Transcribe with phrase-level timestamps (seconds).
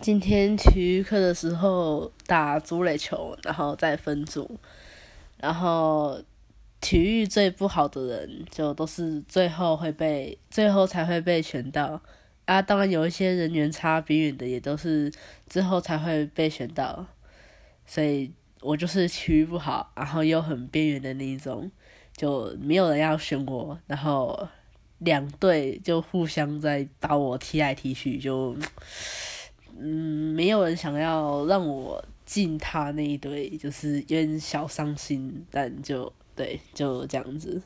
[0.00, 4.58] 今天体育课的时候打足垒球，然后再分组，
[5.38, 6.20] 然后
[6.80, 12.00] 体育最不好的人就都是最后会被最后才会被选到
[12.44, 12.62] 啊。
[12.62, 15.12] 当然有一些人缘差比远的也都是
[15.48, 17.06] 之后才会被选到，
[17.86, 18.30] 所以
[18.60, 21.70] 我就是体育不好，然后又很边缘的那一种，
[22.16, 24.46] 就没有人要选我，然后
[24.98, 28.54] 两队就互相在把我踢来踢去，就。
[30.34, 37.62] 没有人想要让我进他那一堆，就是有点小伤心，但就对，就这样子。